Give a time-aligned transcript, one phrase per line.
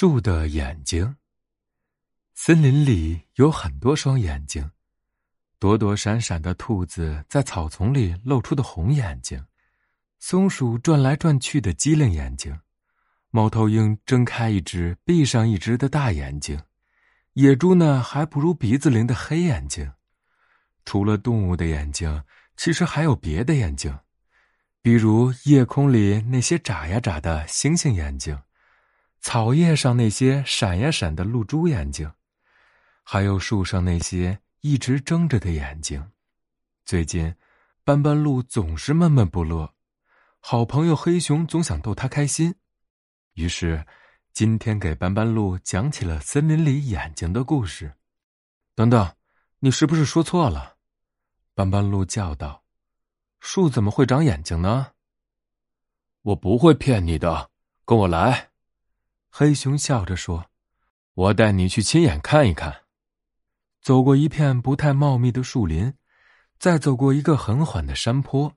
[0.00, 1.16] 树的眼睛。
[2.32, 4.70] 森林里有很多双眼睛，
[5.58, 9.44] 躲躲闪闪的兔子在草丛里露出的红眼睛，
[10.20, 12.56] 松鼠转来转去的机灵眼睛，
[13.30, 16.62] 猫头鹰睁开一只闭上一只的大眼睛，
[17.32, 19.90] 野猪呢还不如鼻子灵的黑眼睛。
[20.84, 22.22] 除了动物的眼睛，
[22.56, 23.98] 其实还有别的眼睛，
[24.80, 28.40] 比如夜空里那些眨呀眨的星星眼睛。
[29.20, 32.10] 草叶上那些闪呀闪的露珠眼睛，
[33.02, 36.12] 还有树上那些一直睁着的眼睛。
[36.84, 37.34] 最近，
[37.84, 39.74] 斑斑鹿总是闷闷不乐，
[40.40, 42.54] 好朋友黑熊总想逗它开心，
[43.34, 43.86] 于是，
[44.32, 47.94] 今天给斑斑鹿讲起了森林里眼睛的故事。
[48.74, 49.14] 等等，
[49.58, 50.76] 你是不是说错了？
[51.54, 52.62] 斑斑鹿叫道
[53.40, 54.92] ：“树怎么会长眼睛呢？”
[56.22, 57.50] 我不会骗你的，
[57.84, 58.47] 跟我来。
[59.40, 60.50] 黑熊笑着说
[61.14, 62.82] ：“我带你去亲眼看一看。”
[63.80, 65.94] 走过一片不太茂密的树林，
[66.58, 68.52] 再走过一个很缓的山坡，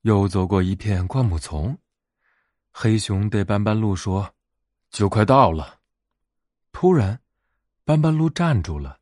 [0.00, 1.76] 又走过一片灌木丛。
[2.72, 4.34] 黑熊对斑斑鹿说
[4.88, 5.80] ：“就快到了。”
[6.72, 7.20] 突然，
[7.84, 9.00] 斑斑鹿站住了，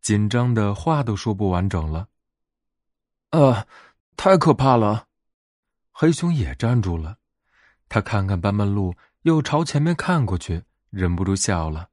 [0.00, 2.08] 紧张的话都说不完整了。
[3.32, 3.66] “啊，
[4.16, 5.08] 太可怕了！”
[5.92, 7.18] 黑熊也站住了，
[7.86, 8.96] 他看看斑斑鹿。
[9.22, 11.88] 又朝前面看过去，忍不住笑了，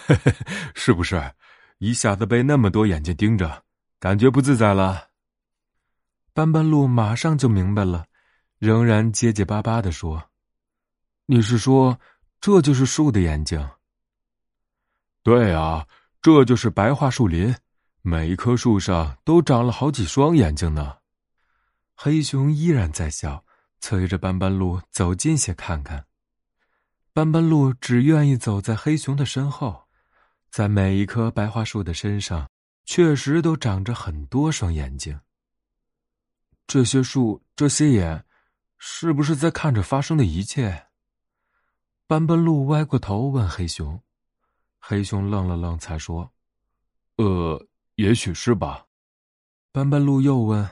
[0.74, 1.34] 是不是？
[1.78, 3.64] 一下子被那么多眼睛盯着，
[4.00, 5.08] 感觉不自在了。
[6.32, 8.06] 斑斑鹿马上就明白了，
[8.58, 10.30] 仍然结结巴巴的说
[11.26, 12.00] ：“你是说，
[12.40, 13.68] 这就是树的眼睛
[15.22, 15.86] ？”“对啊，
[16.22, 17.54] 这就是白桦树林，
[18.00, 20.96] 每一棵树上都长了好几双眼睛呢。”
[21.94, 23.44] 黑熊依然在笑，
[23.80, 26.06] 催着斑斑鹿走近些看看。
[27.16, 29.88] 斑斑鹿只愿意走在黑熊的身后，
[30.50, 32.46] 在每一棵白桦树的身上，
[32.84, 35.18] 确实都长着很多双眼睛。
[36.66, 38.22] 这些树，这些眼，
[38.76, 40.88] 是不是在看着发生的一切？
[42.06, 43.98] 斑斑鹿歪过头问黑熊，
[44.78, 46.30] 黑熊愣了愣，才说
[47.16, 48.84] ：“呃，也许是吧。”
[49.72, 50.68] 斑斑鹿又问：“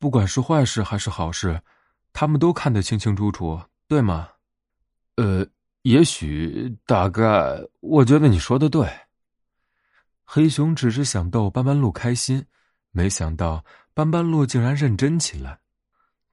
[0.00, 1.62] 不管是坏事还是好事，
[2.14, 4.30] 他们都看得清清楚楚，对吗？”
[5.16, 5.46] 呃，
[5.82, 8.88] 也许，大概，我觉得你说的对。
[10.24, 12.44] 黑熊只是想逗斑斑鹿开心，
[12.90, 15.58] 没想到斑斑鹿竟然认真起来。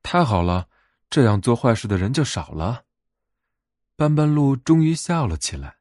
[0.01, 0.67] 太好了，
[1.09, 2.83] 这样做坏事的人就少了。
[3.95, 5.75] 斑斑鹿终于笑了起来，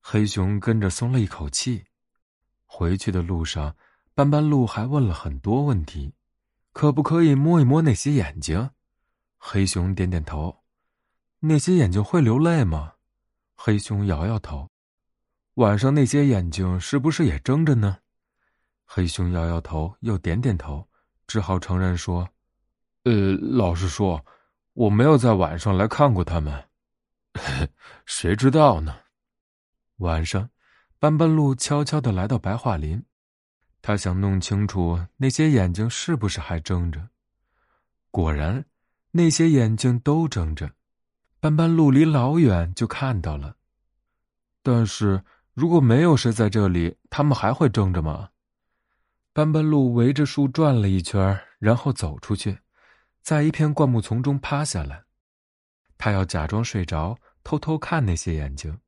[0.00, 1.84] 黑熊跟着松了一口气。
[2.66, 3.74] 回去的路上，
[4.14, 6.12] 斑斑鹿还问了很多问题：
[6.72, 8.70] 可不可以摸一摸那些眼睛？
[9.38, 10.54] 黑熊点点头。
[11.40, 12.94] 那些眼睛会流泪吗？
[13.54, 14.68] 黑熊摇摇头。
[15.54, 17.98] 晚上那些眼睛是不是也睁着呢？
[18.84, 20.86] 黑熊摇摇头，又点点头，
[21.26, 22.28] 只好承认说
[23.04, 24.24] ：“呃，老实说，
[24.74, 26.68] 我没有在晚上来看过他们。
[28.06, 28.96] 谁知道呢？”
[29.98, 30.50] 晚上，
[30.98, 33.02] 斑斑鹿悄悄的来到白桦林，
[33.80, 37.08] 他想弄清楚那些眼睛是不是还睁着。
[38.10, 38.64] 果然，
[39.10, 40.70] 那些眼睛都睁着。
[41.38, 43.56] 斑斑鹿离老远就看到了，
[44.62, 45.22] 但是
[45.54, 48.30] 如果没有谁在这里，他们还会睁着吗？
[49.32, 52.58] 斑斑鹿围着树转了一圈，然后走出去，
[53.22, 55.04] 在一片灌木丛中趴下来。
[55.98, 58.78] 他要假装睡着，偷偷看那些眼睛。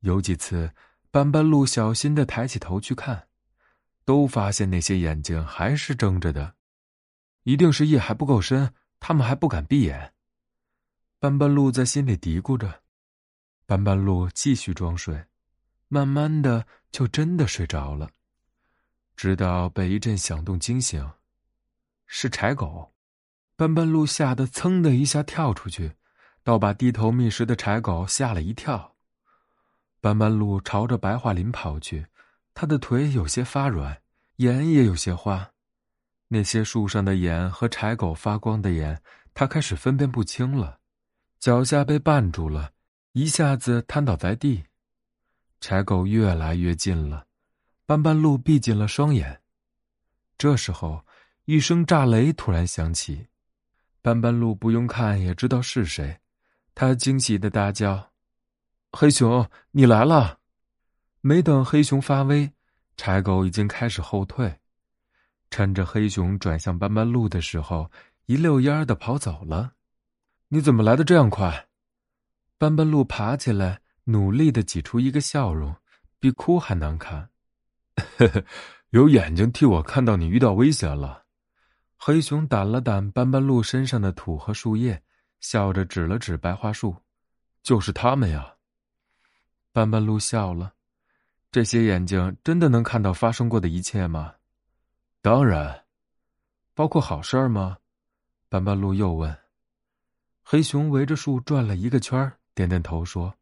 [0.00, 0.70] 有几次，
[1.10, 3.28] 斑斑鹿小心的抬起头去看，
[4.04, 6.54] 都发现那些眼睛还是睁着的。
[7.44, 10.12] 一定是夜还不够深，他们还不敢闭眼。
[11.26, 12.82] 斑斑鹿在心里嘀咕着，
[13.66, 15.24] 斑斑鹿继续装睡，
[15.88, 18.08] 慢慢的就真的睡着了，
[19.16, 21.04] 直到被一阵响动惊醒，
[22.06, 22.94] 是柴狗。
[23.56, 25.96] 斑斑鹿吓得噌的一下跳出去，
[26.44, 28.94] 倒把低头觅食的柴狗吓了一跳。
[30.00, 32.06] 斑斑鹿朝着白桦林跑去，
[32.54, 34.00] 他的腿有些发软，
[34.36, 35.50] 眼也有些花，
[36.28, 39.02] 那些树上的眼和柴狗发光的眼，
[39.34, 40.78] 他开始分辨不清了。
[41.46, 42.72] 脚下被绊住了，
[43.12, 44.64] 一下子瘫倒在地。
[45.60, 47.24] 柴狗越来越近了，
[47.86, 49.40] 斑斑鹿闭紧了双眼。
[50.36, 51.06] 这时候，
[51.44, 53.28] 一声炸雷突然响起，
[54.02, 56.18] 斑斑鹿不用看也知道是谁，
[56.74, 58.10] 他惊喜的大叫
[58.90, 60.40] ：“黑熊，你来了！”
[61.22, 62.50] 没等黑熊发威，
[62.96, 64.52] 柴狗已经开始后退，
[65.52, 67.88] 趁着黑熊转向斑斑鹿的时候，
[68.24, 69.74] 一溜烟的跑走了。
[70.48, 71.68] 你怎么来的这样快？
[72.56, 75.74] 斑斑鹿爬起来，努力的挤出一个笑容，
[76.20, 77.28] 比哭还难看。
[78.16, 78.44] 呵 呵
[78.90, 81.24] 有眼睛替我看到你遇到危险了。
[81.96, 85.02] 黑熊掸了掸斑斑鹿身上的土和树叶，
[85.40, 86.94] 笑着指了指白桦树
[87.64, 88.54] ：“就是他们呀。”
[89.72, 90.74] 斑斑鹿笑了
[91.50, 94.34] ：“这些眼睛真的能看到发生过的一切吗
[95.20, 95.84] ？”“当然。
[96.72, 97.78] ”“包括好事儿吗？”
[98.48, 99.36] 斑斑鹿又问。
[100.48, 103.34] 黑熊围着树转了一个圈，点点头说：“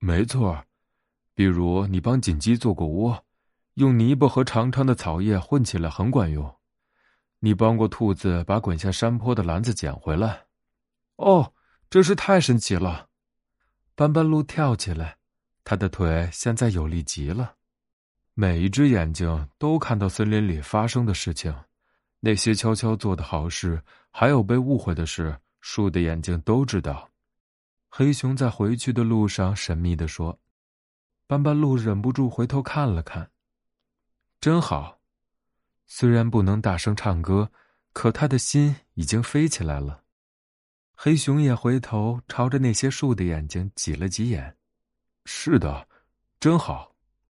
[0.00, 0.64] 没错，
[1.34, 3.22] 比如你帮锦鸡做过窝，
[3.74, 6.56] 用泥巴和长长的草叶混起来很管用。
[7.40, 10.46] 你帮过兔子把滚下山坡的篮子捡回来。
[11.16, 11.52] 哦，
[11.90, 13.08] 真是太神奇了！”
[13.94, 15.18] 斑斑鹿跳起来，
[15.64, 17.56] 他的腿现在有力极了。
[18.32, 21.54] 每一只眼睛都看到森林里发生的事情，
[22.20, 25.38] 那些悄悄做的好事，还有被误会的事。
[25.70, 27.10] 树的眼睛都知道。
[27.90, 30.40] 黑熊在回去的路上神秘的说
[31.28, 33.30] ：“斑斑鹿忍不住回头看了看，
[34.40, 34.98] 真好。
[35.86, 37.52] 虽然不能大声唱歌，
[37.92, 40.04] 可他的心已经飞起来了。”
[40.96, 44.56] 黑熊也回头朝着那些树的眼睛挤了挤眼
[45.26, 45.86] ：“是的，
[46.40, 46.96] 真好。”